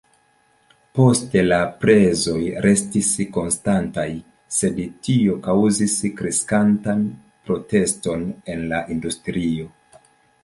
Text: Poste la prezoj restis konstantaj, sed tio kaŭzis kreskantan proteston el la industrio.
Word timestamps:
Poste 0.99 1.41
la 1.47 1.57
prezoj 1.83 2.37
restis 2.65 3.09
konstantaj, 3.35 4.05
sed 4.59 4.79
tio 5.09 5.35
kaŭzis 5.49 5.97
kreskantan 6.21 7.03
proteston 7.51 8.25
el 8.55 8.65
la 8.73 8.81
industrio. 8.97 9.69